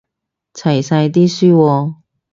[0.55, 1.93] 齊晒啲書喎